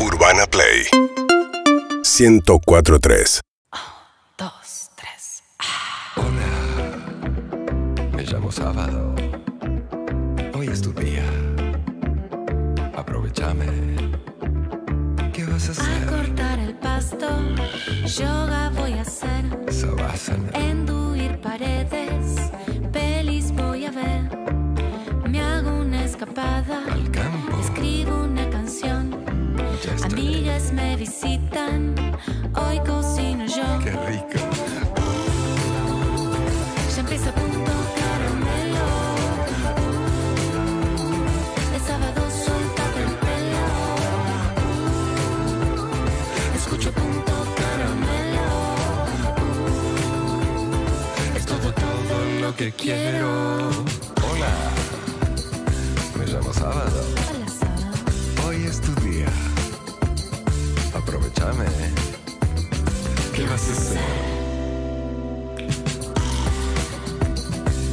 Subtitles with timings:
[0.00, 0.86] Urbana Play
[2.04, 3.40] 1043
[4.38, 5.42] dos, tres.
[8.12, 9.14] Me llamo Sábado.
[10.54, 11.24] Hoy es tu día.
[12.96, 13.66] Aprovechame.
[15.32, 16.06] ¿Qué vas a A hacer?
[16.06, 17.28] cortar el pasto,
[18.06, 19.44] yoga voy a hacer.
[19.72, 20.50] Savasana.
[20.54, 22.47] Enduir paredes,
[30.98, 31.94] visitan,
[32.56, 33.78] hoy cocino yo.
[33.84, 34.40] Qué rico.
[36.94, 38.86] Ya empieza punto caramelo.
[41.76, 43.66] Es sábado, suéltate el pelo.
[46.56, 48.48] Escucho punto caramelo.
[51.36, 53.30] Es todo, todo Lo que quiero.
[54.28, 54.52] Hola.
[56.18, 57.00] Me llamo Sábado.
[57.30, 58.48] Hola, sábado.
[58.48, 59.47] Hoy es tu día.
[61.08, 61.64] Aprovechame.
[63.34, 63.98] ¿Qué vas a hacer?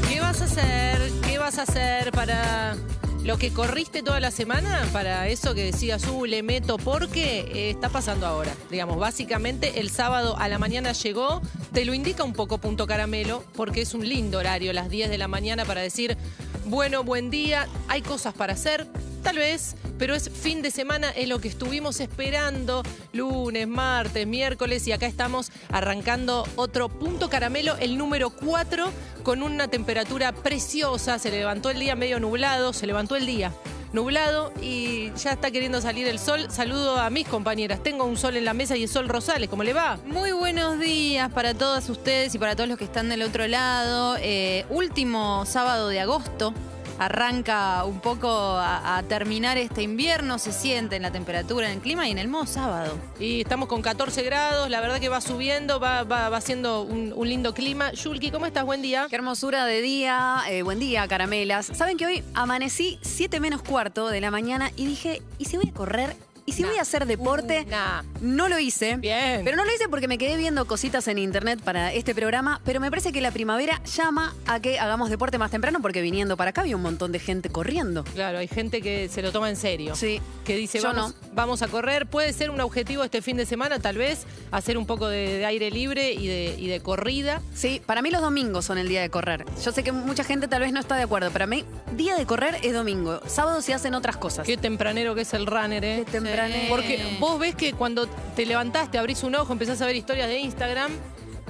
[0.09, 1.11] ¿Qué vas a hacer?
[1.25, 2.75] ¿Qué vas a hacer para
[3.23, 4.85] lo que corriste toda la semana?
[4.91, 8.53] Para eso que decías, uh, le meto porque eh, está pasando ahora.
[8.69, 13.45] Digamos, básicamente el sábado a la mañana llegó, te lo indica un poco punto caramelo,
[13.55, 16.17] porque es un lindo horario, las 10 de la mañana, para decir,
[16.65, 18.85] bueno, buen día, hay cosas para hacer,
[19.25, 24.87] tal vez, pero es fin de semana, es lo que estuvimos esperando, lunes, martes, miércoles,
[24.87, 28.91] y acá estamos arrancando otro punto caramelo, el número 4,
[29.23, 33.51] con una temperatura preciosa, se levantó el día medio nublado, se levantó el día
[33.93, 36.51] nublado y ya está queriendo salir el sol.
[36.51, 39.63] Saludo a mis compañeras, tengo un sol en la mesa y es Sol Rosales, ¿cómo
[39.63, 39.97] le va?
[40.05, 44.17] Muy buenos días para todas ustedes y para todos los que están del otro lado.
[44.19, 46.53] Eh, último sábado de agosto.
[46.99, 51.79] Arranca un poco a, a terminar este invierno, se siente en la temperatura, en el
[51.81, 52.97] clima y en el modo sábado.
[53.19, 57.13] Y estamos con 14 grados, la verdad que va subiendo, va, va, va siendo un,
[57.15, 57.91] un lindo clima.
[57.91, 58.65] Yulki, ¿cómo estás?
[58.65, 59.07] Buen día.
[59.09, 61.65] Qué hermosura de día, eh, buen día, caramelas.
[61.67, 65.69] Saben que hoy amanecí 7 menos cuarto de la mañana y dije, ¿y si voy
[65.69, 66.15] a correr?
[66.47, 66.69] ¿Y si Nah.
[66.69, 67.63] voy a hacer deporte?
[67.65, 68.03] Uh, nah.
[68.21, 68.97] No lo hice.
[68.97, 69.41] Bien.
[69.43, 72.79] Pero no lo hice porque me quedé viendo cositas en internet para este programa, pero
[72.79, 76.51] me parece que la primavera llama a que hagamos deporte más temprano porque viniendo para
[76.51, 78.03] acá había un montón de gente corriendo.
[78.13, 79.95] Claro, hay gente que se lo toma en serio.
[79.95, 80.21] Sí.
[80.43, 81.24] Que dice, Yo vamos, no.
[81.35, 82.07] Vamos a correr.
[82.07, 85.45] Puede ser un objetivo este fin de semana, tal vez, hacer un poco de, de
[85.45, 87.41] aire libre y de, y de corrida.
[87.53, 89.45] Sí, para mí los domingos son el día de correr.
[89.63, 91.63] Yo sé que mucha gente tal vez no está de acuerdo, pero a mí
[91.95, 93.19] día de correr es domingo.
[93.27, 94.45] Sábado se hacen otras cosas.
[94.45, 96.03] Qué tempranero que es el runner, ¿eh?
[96.05, 96.69] Qué tempranero.
[96.69, 100.39] Porque vos ves que cuando te levantaste, abrís un ojo, empezás a ver historias de
[100.39, 100.91] Instagram,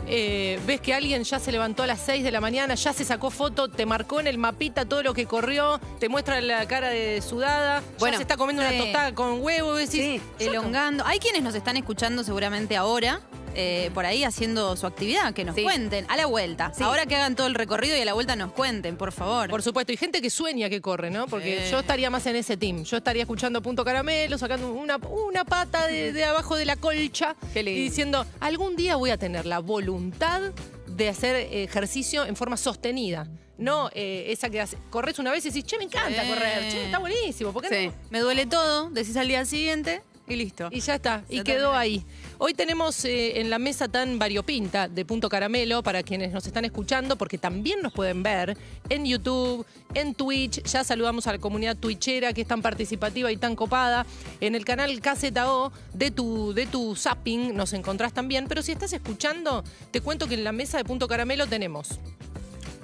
[0.08, 3.04] eh, ves que alguien ya se levantó a las 6 de la mañana, ya se
[3.06, 6.90] sacó foto, te marcó en el mapita todo lo que corrió, te muestra la cara
[6.90, 8.70] de sudada, Bueno, se está comiendo sí.
[8.76, 11.04] una tostada con huevo, decís, Sí, Elongando.
[11.06, 13.22] Hay quienes nos están escuchando seguramente ahora.
[13.56, 15.64] Eh, por ahí haciendo su actividad, que nos Sí.
[15.64, 16.72] cuenten a la vuelta.
[16.76, 16.84] Sí.
[16.84, 19.50] Ahora que hagan todo el recorrido y a la vuelta nos cuenten, por favor.
[19.50, 21.28] Por supuesto, y gente que sueña que corre, ¿no?
[21.28, 21.72] Porque Sí.
[21.72, 22.84] yo estaría más en ese team.
[22.84, 27.36] Yo estaría escuchando Punto Caramelo, sacando una, una pata de, de abajo de la colcha
[27.54, 27.80] Qué lindo.
[27.80, 30.42] y diciendo, algún día voy a tener la voluntad
[30.88, 33.28] de hacer ejercicio en forma sostenida.
[33.58, 36.28] No eh, esa que hace, corres una vez y decís, che, me encanta Sí.
[36.30, 37.88] correr, che, está buenísimo, ¿por qué Sí.
[37.88, 37.94] no?
[38.10, 40.70] Me duele todo, decís al día siguiente y listo.
[40.72, 42.04] Y ya está, y quedó ahí.
[42.38, 46.66] Hoy tenemos eh, en la mesa tan variopinta de Punto Caramelo para quienes nos están
[46.66, 48.58] escuchando, porque también nos pueden ver
[48.90, 50.64] en YouTube, en Twitch.
[50.64, 54.06] Ya saludamos a la comunidad twitchera que es tan participativa y tan copada.
[54.42, 58.48] En el canal KZO de tu, de tu zapping nos encontrás también.
[58.48, 62.00] Pero si estás escuchando, te cuento que en la mesa de Punto Caramelo tenemos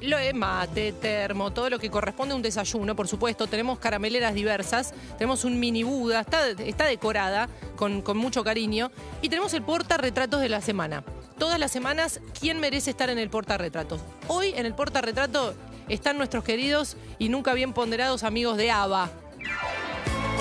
[0.02, 3.48] lo mate, termo, todo lo que corresponde a un desayuno, por supuesto.
[3.48, 8.92] Tenemos carameleras diversas, tenemos un mini Buda, está, está decorada con, con mucho cariño.
[9.22, 11.04] Y tenemos el portarretratos de la semana.
[11.38, 14.02] Todas las semanas, ¿quién merece estar en el portarretratos?
[14.28, 15.56] Hoy en el portarretrato
[15.88, 19.10] están nuestros queridos y nunca bien ponderados amigos de ABBA,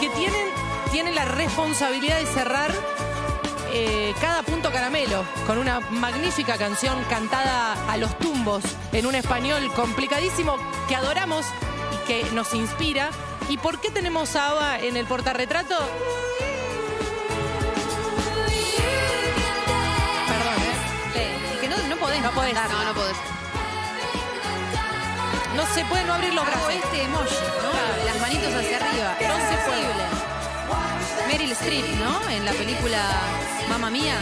[0.01, 0.47] que tienen,
[0.93, 2.71] tienen la responsabilidad de cerrar
[3.73, 8.63] eh, cada punto caramelo con una magnífica canción cantada a los tumbos
[8.93, 10.57] en un español complicadísimo
[10.89, 11.47] que adoramos
[11.95, 13.11] y que nos inspira.
[13.49, 15.77] ¿Y por qué tenemos a Ava en el portarretrato?
[20.29, 21.69] Perdón, ¿eh?
[21.69, 22.23] No, no podés.
[22.23, 22.31] No.
[22.31, 23.17] No, no podés.
[25.57, 26.75] No se puede no abrir los Hago brazos.
[26.85, 28.05] este emoji, ¿no?
[28.07, 29.17] Las manitos hacia arriba.
[29.29, 30.10] No se puede.
[31.29, 32.29] Meryl Streep, ¿no?
[32.31, 33.03] En la película
[33.69, 34.15] Mamma Mía.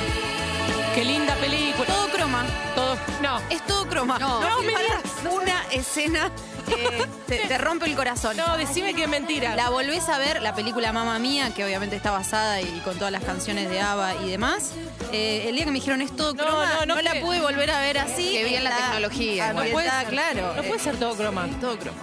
[0.95, 1.87] Qué linda película.
[1.87, 2.45] Todo croma.
[2.75, 2.97] Todo.
[3.23, 3.41] No.
[3.51, 4.19] Es todo croma.
[4.19, 5.03] No, no me Para digas.
[5.33, 6.31] Una escena
[6.69, 8.37] eh, te, te rompe el corazón.
[8.37, 9.55] No, decime que es mentira.
[9.55, 13.13] La volvés a ver, la película Mamma Mía, que obviamente está basada y con todas
[13.13, 14.73] las canciones de ABBA y demás.
[15.13, 17.23] Eh, el día que me dijeron es todo No, croma, no, no, no la puede-
[17.25, 18.33] pude volver a ver así.
[18.33, 19.71] Qué bien la tecnología, No igual.
[19.71, 20.55] puede ser, claro.
[20.57, 21.47] No puede ser todo croma.
[21.61, 21.99] todo croma.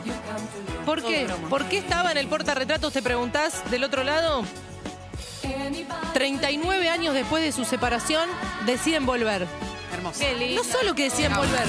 [0.85, 1.25] ¿Por todo qué?
[1.25, 1.49] croma.
[1.49, 4.43] ¿Por qué estaba en el portarretratos, te preguntás, del otro lado?
[6.13, 8.29] 39 años después de su separación,
[8.65, 9.47] deciden volver.
[9.93, 10.23] Hermoso.
[10.55, 11.65] No solo que decían volver,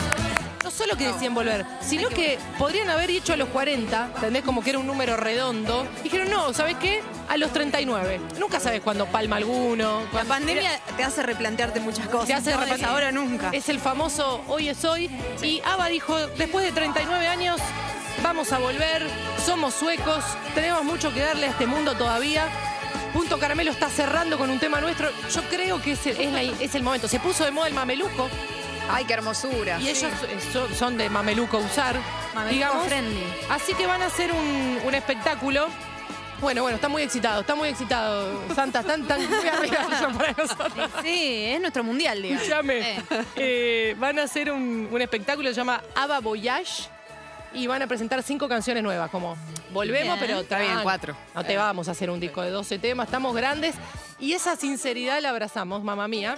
[0.66, 4.42] no solo que decían volver, sino que podrían haber dicho a los 40, ¿entendés?
[4.42, 5.86] Como que era un número redondo.
[6.02, 7.02] Dijeron, no, ¿sabes qué?
[7.28, 8.20] A los 39.
[8.38, 10.02] Nunca sabes cuándo palma alguno.
[10.12, 12.26] La pandemia te hace replantearte muchas cosas.
[12.26, 13.50] te hace No, ahora nunca.
[13.52, 15.08] Es el famoso hoy es hoy.
[15.40, 17.60] Y Ava dijo, después de 39 años,
[18.22, 19.06] vamos a volver,
[19.44, 20.24] somos suecos,
[20.54, 22.48] tenemos mucho que darle a este mundo todavía.
[23.16, 25.08] Punto Caramelo está cerrando con un tema nuestro.
[25.32, 27.08] Yo creo que es el, es la- es el momento.
[27.08, 28.28] Se puso de moda el mameluco
[28.90, 29.80] Ay, qué hermosura.
[29.80, 31.96] y ellos eh, son, son de mameluco usar,
[32.34, 32.86] Mameluco digamos.
[32.86, 33.24] friendly.
[33.48, 35.66] Así que van a hacer un, un espectáculo.
[36.42, 38.38] Bueno, bueno, está muy excitado, está muy excitado.
[38.54, 39.78] Santa, están tan muy arriba
[40.18, 40.90] para nosotros.
[41.02, 42.42] Sí, es nuestro mundial, digamos.
[42.44, 42.90] Escúchame.
[42.90, 43.02] Eh.
[43.36, 46.90] Eh, van a hacer un, un espectáculo que se llama Ava Voyage
[47.52, 49.10] y van a presentar cinco canciones nuevas.
[49.10, 49.36] Como
[49.72, 50.82] volvemos, pero Está bien, tranqui.
[50.84, 51.16] cuatro.
[51.34, 53.74] No te vamos a hacer un disco de 12 temas, estamos grandes.
[54.18, 56.36] Y esa sinceridad la abrazamos, mamá mía.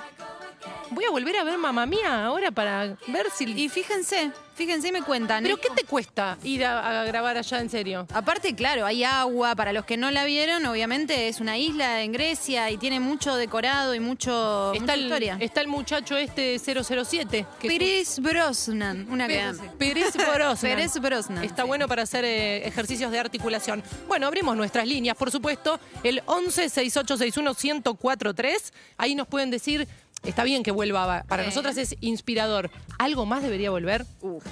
[0.90, 3.44] Voy a volver a ver mamá mía ahora para ver si.
[3.44, 5.42] Y fíjense, fíjense y me cuentan.
[5.42, 5.60] ¿Pero ¿eh?
[5.62, 8.06] qué te cuesta ir a, a grabar allá en serio?
[8.12, 9.54] Aparte, claro, hay agua.
[9.54, 13.36] Para los que no la vieron, obviamente es una isla en Grecia y tiene mucho
[13.36, 15.36] decorado y mucho Está mucha el, historia.
[15.40, 17.46] está el muchacho este 007.
[17.60, 19.68] Que Pérez Brosnan, una Pérez así.
[19.78, 20.56] Pérez Brosnan.
[20.72, 21.44] Pérez Brosnan.
[21.44, 23.82] Está bueno para hacer eh, ejercicios de articulación.
[24.06, 25.78] Bueno, abrimos nuestras líneas, por supuesto.
[26.02, 28.72] El 11 6861 1043.
[28.96, 29.86] Ahí nos pueden decir,
[30.24, 31.24] está bien que vuelva.
[31.28, 31.48] Para Sí.
[31.48, 32.70] nosotras es inspirador.
[32.98, 34.06] ¿Algo más debería volver?
[34.20, 34.44] Uf.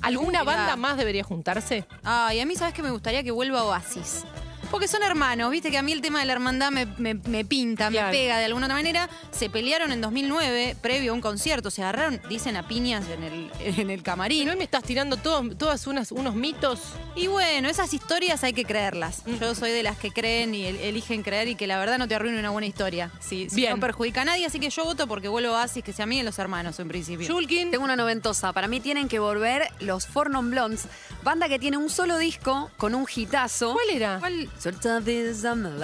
[0.00, 1.84] ¿Alguna banda más debería juntarse?
[2.04, 4.24] Ay, a mí sabes que me gustaría que vuelva Oasis.
[4.70, 7.44] Porque son hermanos, viste que a mí el tema de la hermandad me, me- me
[7.44, 8.08] pinta, Claro.
[8.08, 9.08] me pega de alguna otra manera.
[9.30, 13.50] Se pelearon en 2009, previo a un concierto, se agarraron, dicen, a piñas en el,
[13.60, 14.46] en el Y camarín.
[14.46, 16.80] no me estás tirando todos, todas unas, unos mitos.
[17.16, 19.22] Y bueno, esas historias hay que creerlas.
[19.26, 19.34] Mm.
[19.40, 22.06] Yo soy de las que creen y el- eligen creer y que la verdad no
[22.06, 23.10] te arruine una buena historia.
[23.20, 23.72] Si, si Bien.
[23.74, 26.26] no perjudica a nadie, así que yo voto porque vuelvo a Oasis, que se amiguen
[26.26, 27.26] los hermanos en principio.
[27.26, 27.70] Julkin.
[27.70, 28.52] Tengo una noventosa.
[28.52, 30.86] Para mí tienen que volver los Four Non Blondes,
[31.22, 33.72] banda que tiene un solo disco con un hitazo.
[33.72, 34.18] ¿Cuál era?
[34.20, 34.48] ¿Cuál?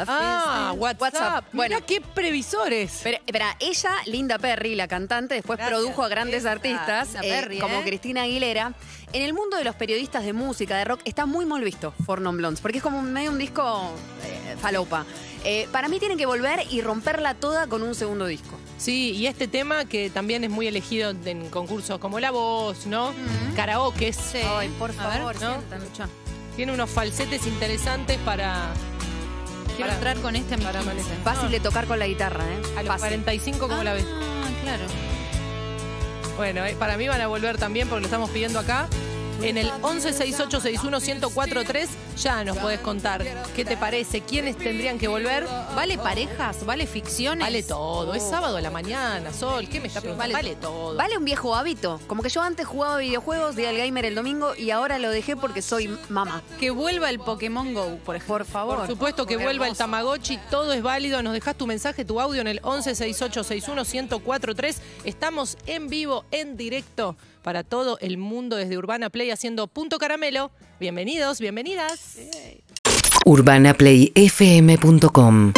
[0.09, 0.75] Ah.
[0.76, 1.47] WhatsApp.
[1.53, 3.00] Bueno, Mira qué previsores.
[3.03, 3.19] Pero,
[3.61, 5.79] ella, Linda Perry, la cantante, después Gracias.
[5.79, 7.85] produjo a grandes Esa, artistas Linda eh, como ¿eh?
[7.85, 8.75] Cristina Aguilera.
[9.12, 12.21] En el mundo de los periodistas de música, de rock, está muy mal visto For
[12.21, 13.93] Non Blondes, porque es como medio un disco
[14.25, 15.06] eh, falopa.
[15.71, 18.59] Para mí tienen que volver y romperla toda con un segundo disco.
[18.79, 23.12] Sí, y este tema que también es muy elegido en concursos como La Voz, ¿no?
[23.55, 24.12] Karaoke.
[24.12, 24.38] Sí.
[24.43, 25.62] Ay, por ver, favor, ¿no?
[26.56, 28.72] Tiene unos falsetes interesantes para.
[29.76, 30.90] Quiero para- entrar con este a mis para 15.
[30.92, 31.18] amanecer.
[31.24, 32.58] Fácil No, de tocar con la guitarra, ¿eh?
[32.76, 32.98] A los Fácil.
[33.08, 34.04] 45, ¿cómo la ves?
[34.08, 34.84] Ah, claro.
[36.36, 38.88] Bueno, eh, para mí van a volver también porque lo estamos pidiendo acá.
[39.42, 45.46] En el 1168611043 ya nos podés contar qué te parece, quiénes tendrían que volver.
[45.75, 46.64] ¿Vale parejas?
[46.64, 47.44] ¿Vale ficciones?
[47.44, 50.34] Vale todo, es sábado a la mañana, Sol, ¿qué me está preguntando?
[50.34, 50.96] Vale, todo.
[50.96, 52.00] Vale un viejo hábito.
[52.06, 55.37] Como que yo antes jugaba videojuegos, día del gamer el domingo, y ahora lo dejé
[55.37, 56.42] porque soy mamá.
[56.58, 58.34] Que vuelva el Pokémon Go, por ejemplo.
[58.34, 58.78] Por favor.
[58.78, 61.22] Por supuesto que vuelva el Tamagotchi, todo es válido.
[61.22, 64.76] Nos dejas tu mensaje, tu audio en el 1168611043.
[65.04, 70.50] Estamos en vivo, en directo para todo el mundo desde Urbana Play haciendo Punto Caramelo.
[70.80, 72.18] Bienvenidos, bienvenidas.
[73.26, 75.52] urbanaplayfm.com